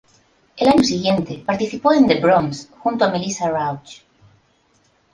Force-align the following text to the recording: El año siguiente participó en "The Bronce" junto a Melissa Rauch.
El 0.57 0.67
año 0.67 0.83
siguiente 0.83 1.43
participó 1.45 1.93
en 1.93 2.07
"The 2.07 2.19
Bronce" 2.19 2.69
junto 2.79 3.05
a 3.05 3.11
Melissa 3.11 3.51
Rauch. 3.51 4.01